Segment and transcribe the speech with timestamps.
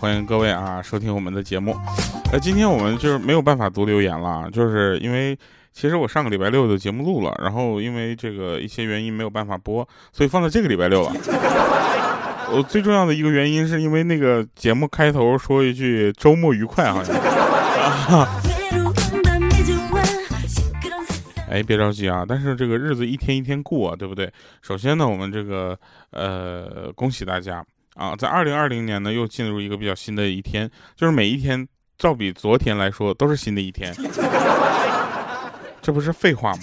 [0.00, 1.76] 欢迎各位啊，收听我们的节目。
[2.32, 5.38] 呃，今天我们就是没有办法读留言了，就是因为
[5.74, 11.12] 其实我上个礼拜六的节目录了，然后因为这个一些原因没有办法播，所以放在这个礼拜六了。
[12.50, 17.14] 我最重要的一个原因是因为那个节目开头说一句“周末愉快”好像。
[21.50, 22.24] 哎，别着急啊！
[22.26, 24.32] 但是这个日子一天一天过，对不对？
[24.62, 25.78] 首先呢，我们这个
[26.12, 27.62] 呃，恭喜大家
[27.94, 31.66] 啊，在二零二零年呢，又进入一个比较新的一天，就是每一天
[31.98, 33.94] 照比昨天来说都是新的一天，
[35.82, 36.60] 这不是废话吗？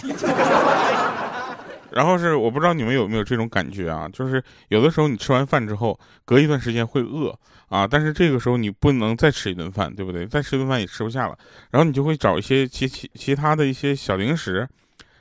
[1.91, 7.33] 然后是我不知道你们有没有这种感觉啊，就是有的时候你吃完饭之后，隔一段时间会饿
[7.69, 10.25] 啊，但是这个时候你不能再吃一顿饭，对不对？
[10.25, 11.37] 再吃一顿饭也吃不下了，
[11.71, 14.67] 然后你就会找一些其其其他的一些小零食。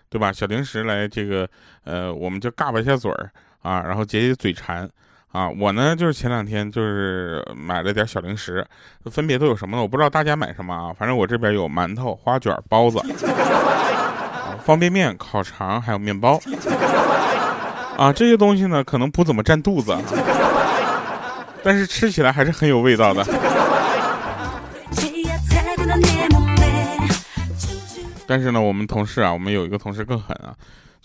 [0.09, 0.33] 对吧？
[0.33, 1.47] 小零食来这个，
[1.83, 3.28] 呃，我们就嘎巴一下嘴儿
[3.61, 4.88] 啊，然后解解嘴馋
[5.37, 5.51] 啊。
[5.51, 8.67] 我呢，就是前两天就是买了点小零食，
[9.11, 9.83] 分别都有什么呢？
[9.83, 10.95] 我不知道大家买什么啊。
[10.98, 12.98] 反正我这边有馒头、花卷、包子、
[14.65, 16.41] 方便面、烤肠，还有面包
[17.97, 18.12] 啊。
[18.12, 19.97] 这些东西呢，可能不怎么占肚子，
[21.62, 23.25] 但是吃起来还是很有味道的。
[28.28, 30.50] 但是呢，我们同事啊，我们有一个同事更狠啊，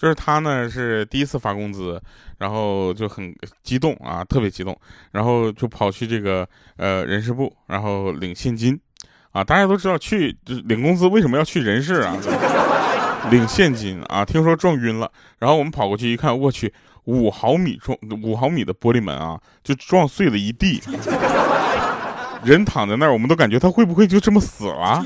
[0.02, 2.02] 就是他呢是第一次发工资，
[2.40, 4.76] 然后就很激动啊，特别激动，
[5.12, 8.80] 然后就跑去这个呃人事部，然后领现金，
[9.32, 10.36] 啊，大家都知道去
[10.66, 12.18] 领工资为什么要去人事啊？
[13.30, 20.82] 领现金啊，听说撞晕了，然后我们跑过去一看，我去，五毫米撞五毫米的玻璃门啊，就撞碎了一地，
[22.44, 25.04] 人躺在那儿，我们都感觉他会不会就这么死了？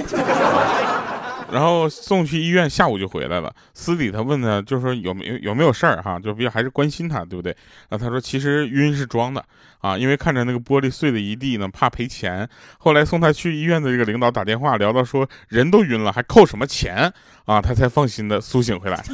[1.52, 3.54] 然后送去医院，下午就回来了。
[3.74, 7.56] 私底他问他，就说有没有有没有事儿哈，就比较还是关心他，对不对？
[7.90, 9.46] 啊，他说其实晕是装的
[9.80, 12.50] 啊，因为看着那个玻璃碎了一地呢，怕赔钱。
[12.78, 17.14] 后来送他去医院的这个领导打电话聊到说，人都晕了，还扣什么钱
[17.46, 17.62] 啊？
[17.62, 19.04] 他才放心的苏醒回来。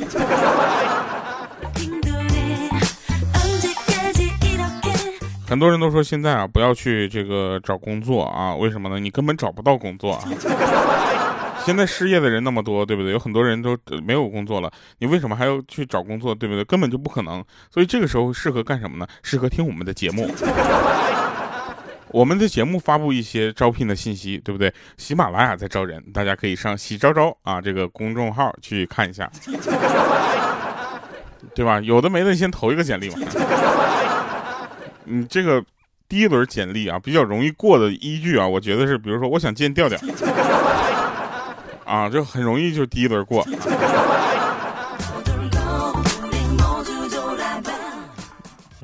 [5.47, 8.97] 很多人都说现在啊，不要去这个找工作啊，为什么呢？
[8.99, 10.23] 你根本找不到工作啊。
[11.65, 13.11] 现在失业的人那么多，对不对？
[13.11, 16.63] 有很多人都没有工作了，你为什么还要去找工作，对不对？
[16.65, 17.43] 根本就不可能。
[17.69, 19.07] 所以这个时候适合干什么呢？
[19.23, 20.29] 适合听我们的节目。
[22.09, 24.73] 我们的节目发布一些招聘的信息，对不对？
[24.97, 29.31] 喜马拉雅在招人，大家可以上喜招招啊这个公众号去看一下，
[31.55, 31.79] 对吧？
[31.79, 33.15] 有的没的先投一个简历嘛。
[35.05, 35.63] 你这个
[36.09, 39.97] 第一轮简历啊，比较容易过的依据啊，我觉得是，比如说我想见调调。
[41.91, 43.45] 啊，就很容易就第一轮过。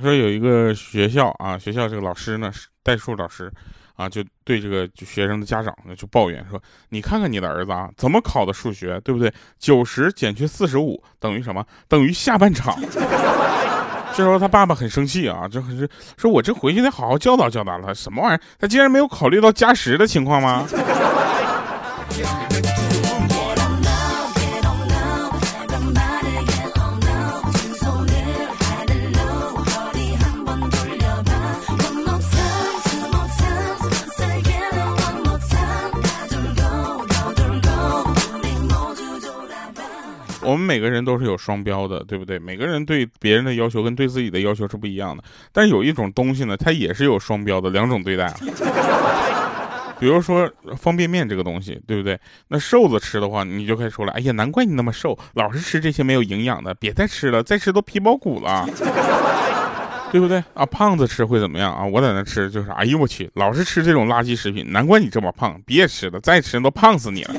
[0.01, 2.51] 说有一个学校啊，学校这个老师呢，
[2.84, 3.50] 代数老师
[3.95, 9.34] 啊，就对这个学生的家长呢就抱怨说：“你看看你的儿子啊，怎么考的数学，对不对？
[9.57, 11.66] 九十减去四十五等于什么？
[11.88, 12.78] 等于下半场。
[14.13, 18.41] ”这时候他爸爸很生气啊，就很是说：“我这回去得好好教导教导他，什么玩意儿？
[18.59, 20.68] 他竟然没有考虑到加时的情况吗？”
[40.47, 42.40] 我们每个人都是有双标的，对不对？
[42.40, 45.22] 每个人对别人的要求跟对自己的要求是不一样的。
[45.52, 48.34] 但是有一种东西呢，它也是有双标的，两种对待。
[50.00, 52.18] 比如说方便面这个东西，对不对？
[52.47, 58.66] 那瘦子吃的话，你就可以说了：“哎呀，难怪你那么瘦，老是吃这些没有营养的，别再吃了，再吃都皮包骨了，
[60.13, 61.83] 对不对？”啊，胖子吃会怎么样啊？
[61.83, 67.33] 我在那吃就是，哎呦我去，老是吃这种垃圾食品，难怪你这么胖，别吃了，再吃都胖死你了。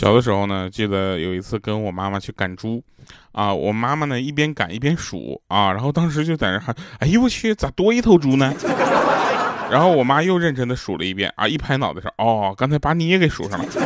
[0.00, 2.82] 小的时候呢，记得有一次跟我妈妈去赶猪，
[3.32, 8.50] 啊，我妈妈呢一边赶一边数啊，然后当时就在那喊，哎呦我去，咋多一头猪呢？
[9.70, 13.66] 然后我妈又认真的数了一遍，啊，一拍脑袋说，哦，刚才把你也给数上了。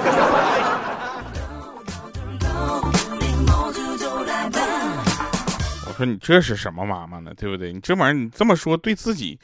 [5.88, 7.32] 我说你这是什么妈妈呢？
[7.36, 7.72] 对不对？
[7.72, 9.36] 你这玩意儿你这么说对自己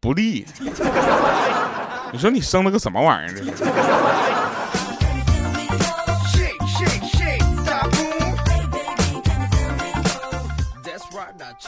[0.00, 0.44] 不利。
[2.10, 3.32] 你说你生了个什么玩意儿？
[3.32, 3.52] 这是。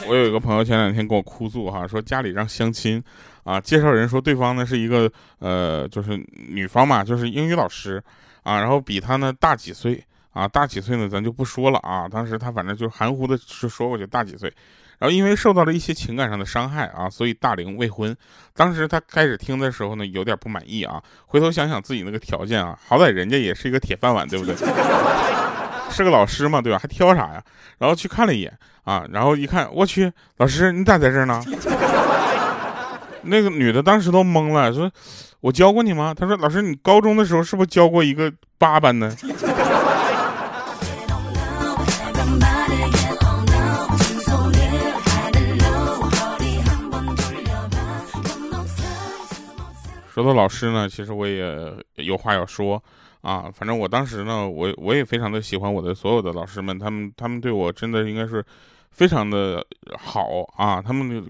[0.07, 3.03] 我有一个朋友前两天跟我哭诉哈，说家里让相亲，
[3.43, 6.17] 啊，介绍人说对方呢是一个呃，就是
[6.47, 8.01] 女方嘛，就是英语老师，
[8.43, 14.51] 啊，然后比他呢大几岁，啊，大几岁呢咱就不说了啊，当时他反正就含糊的说说过去大几岁，
[14.99, 18.15] 然后因为受到了一些情感上的伤害啊，所以大龄未婚。
[18.55, 24.55] 当时他开始听的时候呢，有点不满意啊，回头想想自己那个条件啊，好歹人家也是一个铁饭碗，对不对？
[25.89, 26.79] 是个老师嘛，对吧？
[26.79, 27.43] 还挑啥呀？
[27.77, 31.43] 然后去看了一眼啊，然后一看，我去，老师你咋在这儿呢？
[33.21, 34.89] 那个女的当时都懵了，说
[35.41, 39.13] ：“我教过你吗？”他说：“老师，你高中的时候是不是教过一个八班呢？”
[50.13, 52.81] 说到老师呢，其实我也有话要说。
[53.21, 58.43] 啊，反正我当时呢，我我也非常的喜欢我的所有的老师们，他们他们对我真的应该是
[58.91, 59.65] 非常的
[59.97, 61.25] 好啊，他们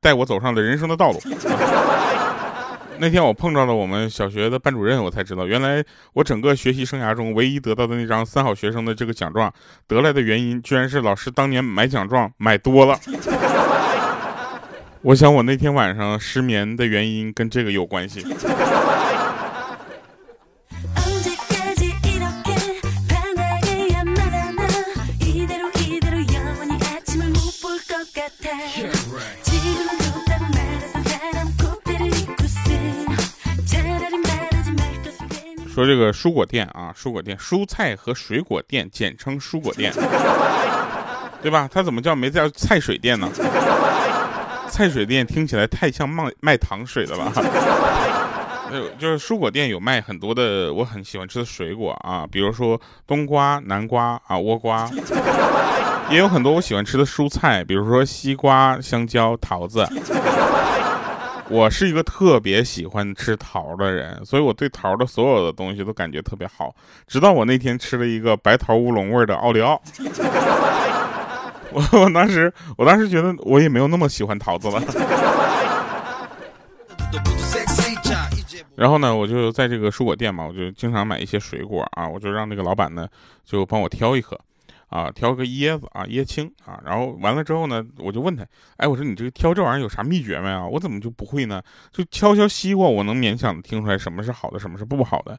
[0.00, 1.18] 带我走上了人生的道路。
[3.02, 5.82] 那天我碰到了我们小学的班主任，我才知道，原来
[6.12, 9.50] 我整个学习生涯中唯一得到的那张三好学生的这个奖状，
[9.86, 13.00] 得来的原因居然是老师当年买奖状买多了。
[15.00, 18.20] 我想我那天晚上失眠的原因跟这个有关系。
[35.80, 39.90] 说这个蔬果店啊，蔬果店，蔬菜和水果店，简称蔬果店，
[41.40, 41.66] 对吧？
[41.72, 43.26] 它怎么叫没叫菜水店呢？
[44.68, 47.32] 菜水店听起来太像卖卖糖水的了。
[49.00, 54.88] 就是蔬果店有卖很多的我很喜欢吃的水果啊，比如说冬瓜、南瓜啊、倭瓜，
[56.10, 59.88] 也有很多我喜欢吃的蔬菜，比如说西瓜、香蕉、桃子。
[61.50, 66.72] 我是一个特别喜欢吃桃的人，所以我对桃的所有的东西都感觉特别好。
[67.08, 69.82] 直到我那天吃了一个白桃乌龙味的奥利奥，
[71.72, 74.80] 我 我当时我当时觉得我也没有那么喜欢桃子了。
[78.76, 83.08] 然后呢，我就在这个蔬果店嘛，我就经常买一些水果啊，我就让那个老板呢
[83.44, 84.38] 就帮我挑一颗。
[84.90, 88.44] 啊，挑个椰子啊，椰青啊，然后完了之后呢，我就问他，
[88.76, 90.66] 哎，我说你这个挑这玩意儿有啥秘诀没啊？
[90.66, 91.62] 我怎么就不会呢？
[91.92, 95.38] 就敲敲西瓜，我能勉强的听出来什么是好的，什么是不好的，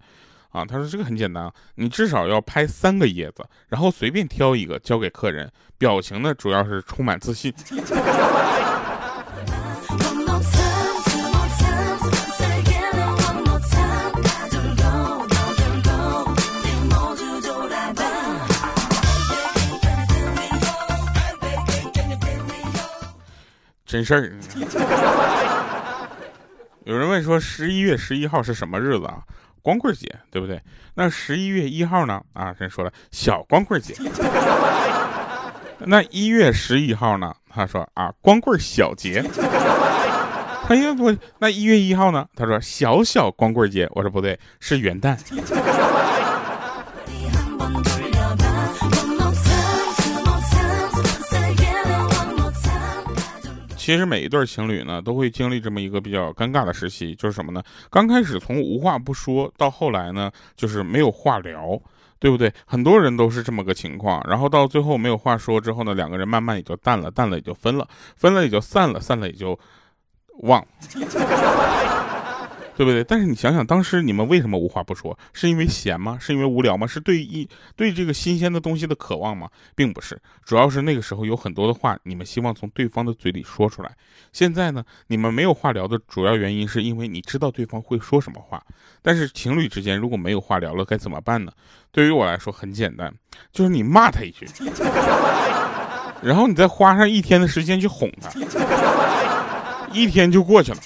[0.52, 0.64] 啊？
[0.66, 7.54] 他说这个很简单，你至少要拍三个椰子，然后随便挑一个交给客人，表情呢主要是充满自信。
[23.92, 24.32] 真事儿，
[26.86, 29.20] 有人问说十一月十一号是什么日子啊？
[29.62, 30.62] 光棍节，对不对？
[30.96, 32.22] 那十一月一号呢？
[32.32, 33.94] 啊，人说了小光棍节。
[35.80, 37.36] 那一月十一号呢？
[37.50, 39.22] 他说啊，光棍小节。
[40.70, 42.26] 哎呀不，那一月一号呢？
[42.34, 43.90] 他说小小光棍节。
[43.92, 45.18] 我说不对，是元旦。
[53.92, 57.62] 其实每一对情侣呢，都会经历这么一个比较尴尬的时期，就是什么呢？
[57.90, 61.78] 刚开始从无话不说到后来呢，就是没有话聊，
[62.18, 62.50] 对不对？
[62.66, 64.26] 很多人都是这么个情况。
[64.30, 69.60] 然后到最后没有话说之后呢，两个人慢慢也就淡了，淡了也就分了，分了也就散了，散了也就
[70.44, 70.66] 忘。
[72.82, 73.04] 对不对？
[73.04, 75.16] 但是你想想，当时你们为什么无话不说？
[75.34, 76.18] 是因为闲吗？
[76.20, 76.88] 是因为无聊吗？
[76.88, 79.48] 是对一对这个新鲜的东西的渴望吗？
[79.76, 83.92] 并不是，主要是那个时候有很多的话，你们希望从对方的嘴里说出来。
[84.34, 88.60] 现在呢，你们没有话聊的主要原因，是因为你知道对方会说什么话。
[89.04, 91.52] 但是情侣之间如果没有话聊了，该怎么办呢？
[91.92, 93.14] 对于我来说很简单，
[93.52, 94.48] 就是你骂他一句，
[96.20, 98.32] 然后你再花上一天的时间去哄他，
[99.94, 100.80] 一天就过去了。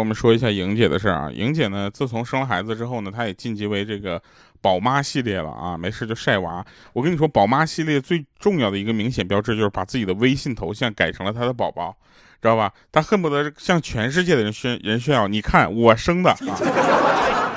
[0.00, 1.30] 我们说一下莹姐的事儿啊。
[1.30, 4.20] 莹姐呢，自从生了孩子之后呢，她也晋级为这个
[4.60, 5.76] 宝妈系列了啊。
[5.76, 6.64] 没事就晒娃。
[6.92, 11.96] 我跟你说，宝妈系列最重要的一个明显标志就是把自己的微信头像改成了她的宝宝，
[12.42, 12.72] 知道吧？
[12.90, 17.49] 她恨不得向全世界的人炫人炫耀，你看我生的啊。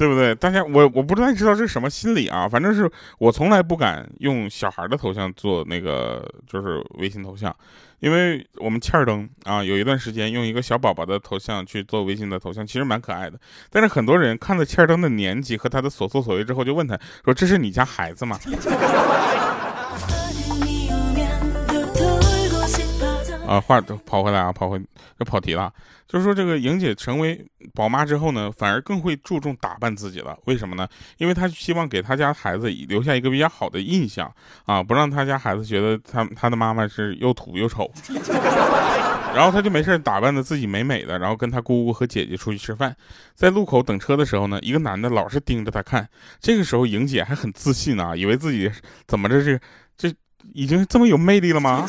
[0.00, 0.34] 对不对？
[0.34, 7.54] 大家我我不知道你知道这是什么心理啊，反正是我从来不敢用小孩的头像做那个就是微信头像，
[7.98, 13.38] 因为我们欠儿登啊有一段时间用一个小宝宝的头像去做微信的头像，其实蛮可爱的。
[13.68, 18.38] 但是很多人看了欠儿登的年纪和他的所作所为之后，就问他说：“这是你家孩子吗？”
[23.50, 24.80] 啊，话跑回来啊，跑回
[25.18, 25.72] 又跑题了。
[26.06, 30.38] 就是说，这个莹姐成为宝妈之后呢，反而更会注重打扮自己了。
[30.44, 30.86] 为什么呢？
[31.18, 34.32] 因为她希望给她家孩子留下一个比较好的印象
[34.66, 37.90] 啊，不让她家孩子觉得她她的妈妈是又土又丑。
[39.34, 42.96] 然后她就没事打扮的自己美美的，然后跟她姑姑和姐姐出去吃饭，
[43.34, 46.08] 在路口等车的时候呢，一个男的老是盯着她看。
[46.40, 48.70] 这个时候，莹姐还很自信啊，以为自己
[49.08, 49.58] 怎么着这
[49.96, 50.14] 这
[50.54, 51.88] 已经这么有魅力了吗？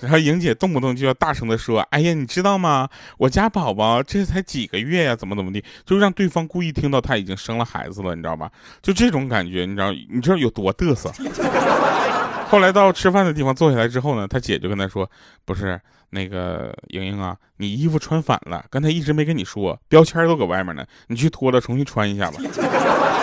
[0.00, 2.88] 然后莹姐动不动就要大声的说：“哎呀，你知道吗？
[3.18, 8.50] 我家宝宝这才几个月呀，怎么怎么地，就让对方故意听到他已经生了孩子了，你知道吧？
[8.82, 11.12] 就这种感觉，你知道，你知道有多嘚瑟。
[12.48, 15.08] 后来到吃饭的地方坐下来之后呢，他姐就跟他说：
[15.44, 15.80] 不是
[16.10, 22.40] 那个莹莹啊，你衣服穿反了，刚才一直没跟你说，标签都搁外面呢，你去脱了重新穿一下吧。”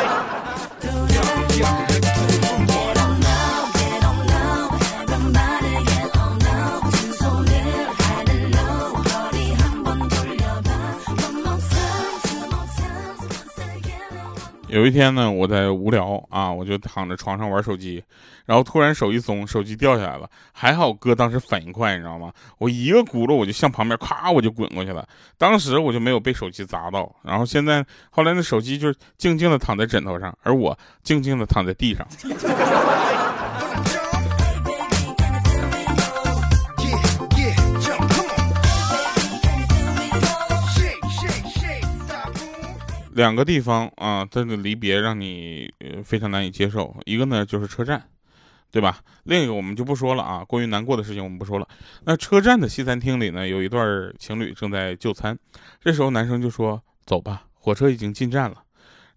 [14.77, 18.03] 有一天呢，我在无聊啊，我就躺在床上玩手机，
[18.45, 20.29] 然后突然手一松，手机掉下来了。
[20.51, 22.31] 还好哥当时反应快，你知道吗？
[22.59, 25.03] 我一个轱辘我就向旁边，咔我就滚过去了。
[25.35, 27.11] 当时我就没有被手机砸到。
[27.23, 32.05] 然后现在后来那手机就静静的躺在枕头上，而我静静的躺在地上。
[43.17, 46.95] 两个地方啊，这个离别让你非常难以接受。
[47.05, 48.07] 一个呢就是车站，
[48.69, 49.01] 对吧？
[49.23, 51.67] 另一个我们就不说了啊，关于难过的事情我们不说了。
[52.03, 53.79] 那车站的西餐厅里呢，有一对
[54.19, 55.35] 情侣正在就餐。
[55.81, 58.61] 这时候男生就说：“走吧，火车已经进站了。”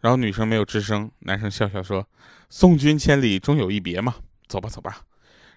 [0.00, 2.08] 然后女生没有吱声，男生笑笑说
[2.48, 4.14] ：“送君千里，终有一别嘛，
[4.48, 5.02] 走吧，走吧。”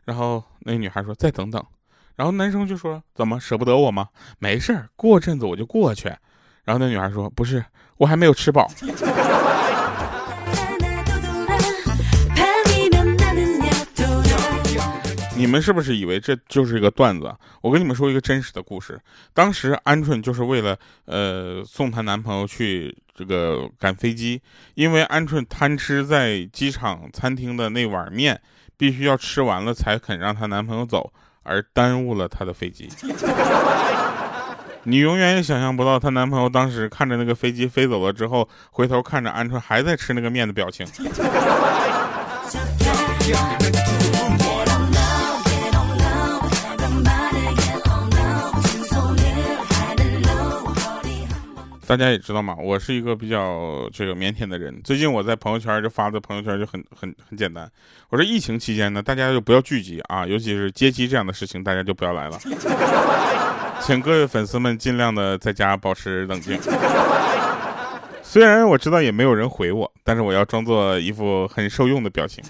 [0.04, 1.66] 然后那女孩说：“再等等。”
[2.18, 4.10] 然后男生就说：“怎么舍不得我吗？
[4.38, 6.14] 没事儿，过阵子我就过去。”
[6.64, 7.64] 然后那女孩说：“不是，
[7.98, 8.70] 我还没有吃饱。
[15.36, 17.30] ”你们是不是以为这就是一个段子？
[17.62, 18.98] 我跟你们说一个真实的故事。
[19.34, 24.42] 当时鹌鹑就是为了呃送她男朋友去这个赶飞机，
[24.76, 28.40] 因为鹌鹑贪吃在机场餐厅的那碗面，
[28.78, 32.88] 必须要吃完了才肯让她男朋友走，而耽误了她的飞机。
[34.86, 40.86] 你永远也想象不到，她男朋友当时看着那个飞机飞走了之后，回头看着鹌鹑还在吃那个面的表情。
[51.86, 54.82] 大家也知道嘛，我是一个比较这个腼腆的人。
[54.84, 57.70] 最近我在朋友圈就发的朋友圈就很很很简单，
[58.10, 62.40] 我说疫情期间呢，大家就不要聚集啊，尤其是接机这样的事情，大家就不要来了。
[63.86, 66.58] 请各位粉丝们尽量的在家保持冷静。
[68.22, 72.44] 虽然我知道也没有人回我，但是我要装作一副很受用的表情。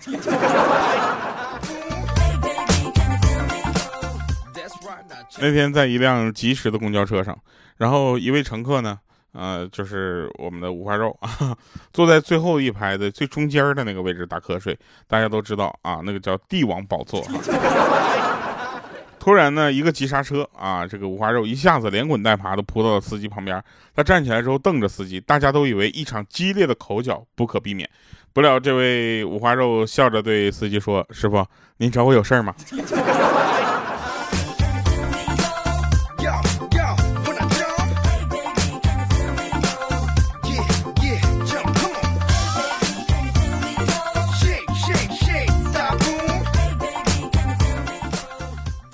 [5.39, 7.37] 那天在一辆疾驶的公交车上，
[7.77, 8.99] 然后一位乘客呢，
[9.33, 11.57] 呃，就是我们的五花肉啊，
[11.91, 14.77] 坐在最后一排的最中间的那个位置打瞌睡。
[15.07, 17.25] 大家都知道啊，那个叫帝王宝座。
[19.23, 23.63] 突然呢，一个急刹车啊，这个五花肉一下子连滚带爬的扑到了司机旁边。
[23.95, 27.89] 他站起来之后瞪着司机，大家都以为一场激烈的口角不可避免。
[28.33, 32.53] 不料这位五花肉笑着对司机说：“师傅，您找我有事吗？”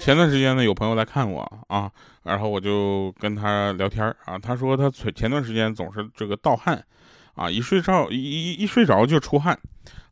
[0.10, 1.88] 前段时间呢，有朋友来看我啊，
[2.24, 6.84] 然后我就跟他聊天啊，他说他前前段时间总是这个盗汗，
[7.36, 9.56] 啊，一睡着一一一睡着就出汗，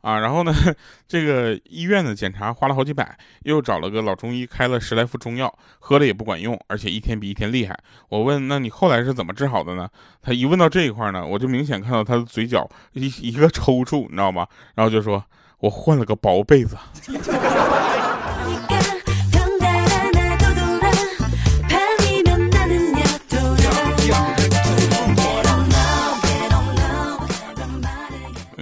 [0.02, 0.54] 啊，然后呢，
[1.10, 7.76] 这个医院的检查花了好几百，又找了个老中医开了十来副中药，喝了也不管用，而且一天比一天厉害。
[8.10, 9.90] 我问，那你后来是怎么治好的呢？
[10.22, 14.46] 他一问到这一块呢，我就明显看到他的嘴角一一个抽搐，你知道吗？
[14.76, 15.24] 然后就说
[15.58, 16.78] 我换了个薄被子。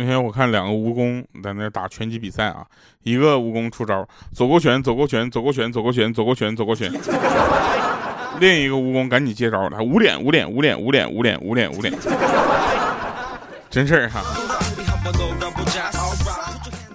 [0.05, 2.63] 今天我看两个蜈蚣在那打拳击比赛啊，
[3.01, 6.93] 一个蜈蚣出招，走勾拳，走勾拳，走勾拳，走勾拳，走勾拳，走勾拳。
[8.39, 11.91] 另一个蜈蚣赶紧接招了，捂脸，捂脸，捂脸，捂脸，捂脸，捂脸，捂脸。
[13.71, 14.21] 真事儿哈。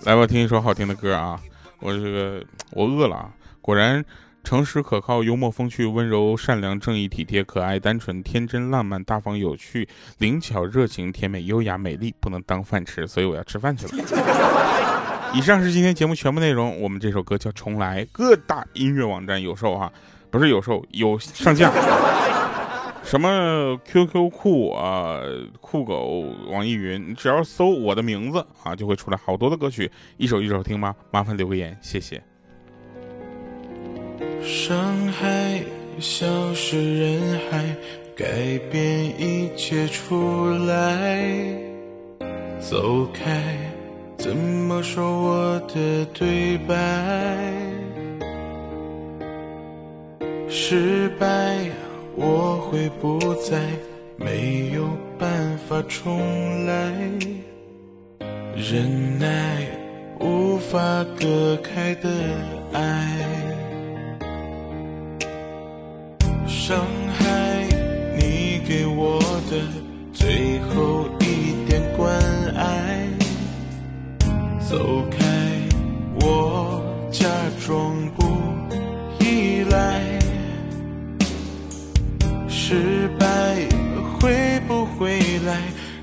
[0.05, 1.41] 来吧，听一首好听的歌啊！
[1.81, 2.41] 我这个
[2.71, 3.29] 我饿了啊！
[3.61, 4.05] 果然。
[4.43, 14.05] 诚实可靠、幽默风趣、温柔善良、正义体贴、可爱单纯、天真浪漫、大方有趣、灵巧热情、甜美优雅美丽，不能当饭吃，所以我要吃饭去了。
[15.33, 16.81] 以上是今天节目全部内容。
[16.81, 19.93] 我们这首歌叫《重来》，各大音乐网站有售哈，
[20.31, 21.71] 不是有售，有上架。
[23.05, 25.21] 什么 QQ 酷啊、
[25.61, 30.95] 酷狗、网易云，你只要搜我的名字啊，就会出来好多的歌曲，一首一首听吗？
[31.13, 32.21] 麻烦留个言，谢谢。
[34.43, 35.63] 伤害
[35.99, 37.65] 消失人海，
[38.17, 41.33] 改变一切出来。
[42.59, 43.57] 走开，
[44.17, 46.75] 怎么说我的对白？
[50.49, 51.59] 失败，
[52.17, 53.61] 我会不再，
[54.17, 56.93] 没有办法重来。
[58.57, 59.67] 忍耐，
[60.19, 62.09] 无法隔开的
[62.73, 63.50] 爱。
[66.71, 66.87] 伤
[67.19, 67.67] 害
[68.17, 69.19] 你给我
[69.51, 69.61] 的
[70.13, 72.17] 最后一点关
[72.55, 73.09] 爱，
[74.61, 74.79] 走
[75.11, 75.19] 开，
[76.21, 77.27] 我假
[77.67, 78.25] 装不
[79.19, 80.01] 依赖。
[82.49, 83.27] 失败
[84.21, 85.59] 会不会来，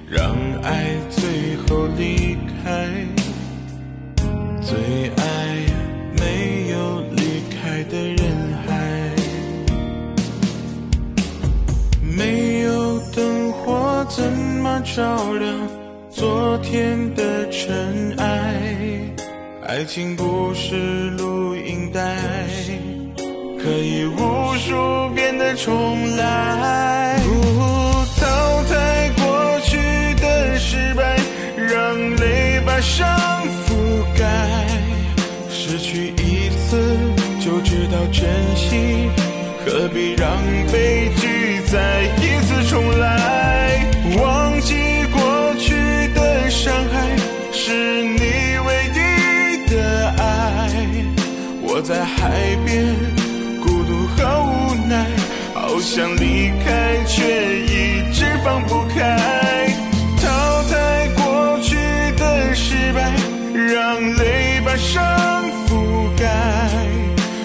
[0.06, 2.36] 让爱最后离
[14.98, 15.54] 照亮
[16.10, 18.56] 昨天的尘埃？
[19.68, 22.02] 爱情不是录音带，
[23.62, 27.16] 可以无数遍的重来。
[28.20, 29.78] 淘汰过去
[30.20, 31.16] 的失败，
[31.56, 33.08] 让泪把伤
[33.68, 34.66] 覆盖。
[35.48, 36.98] 失去一次
[37.40, 39.08] 就知道珍惜，
[39.64, 40.28] 何必让
[40.74, 41.62] 悲剧？
[41.68, 42.02] 再
[55.90, 57.24] 想离开，却
[57.62, 59.18] 一直放不开。
[60.22, 61.78] 淘汰过去
[62.18, 63.10] 的失败，
[63.54, 66.28] 让泪把伤覆盖。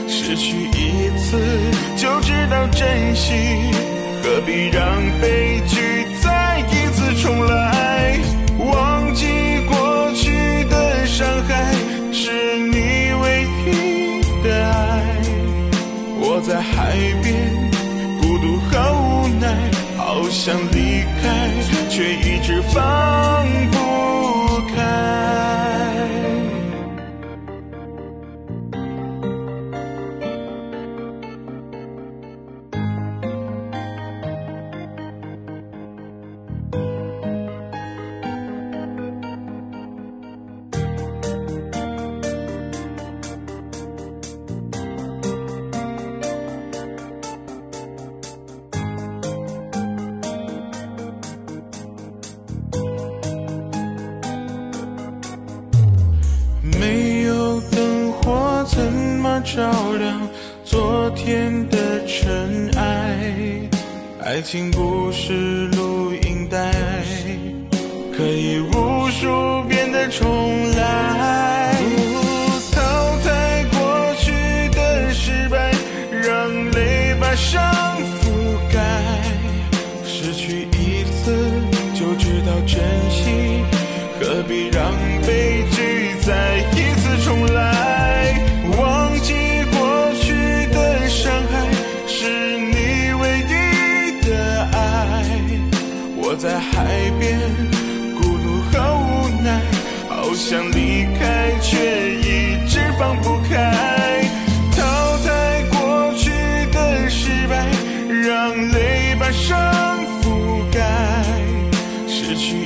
[0.08, 1.38] 失去一次
[1.96, 3.32] 就知道珍惜。
[4.24, 4.82] 何必让
[5.20, 5.51] 悲
[64.54, 64.81] 爱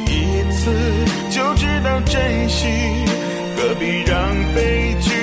[0.06, 0.70] 一次
[1.30, 2.66] 就知道珍惜，
[3.56, 5.15] 何必让悲剧。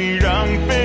[0.00, 0.79] 让。